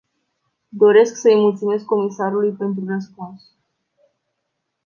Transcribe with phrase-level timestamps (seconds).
[0.71, 3.43] Doresc să îi mulțumesc comisarului pentru răspuns.